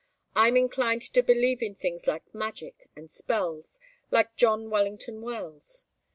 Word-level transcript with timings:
I'm 0.35 0.57
inclined 0.57 1.03
to 1.13 1.21
believe 1.21 1.61
in 1.61 1.75
things 1.75 2.07
like 2.07 2.33
magic 2.33 2.89
and 2.95 3.07
spells 3.07 3.79
like 4.09 4.35
John 4.35 4.71
Wellington 4.71 5.21
Wells. 5.21 5.85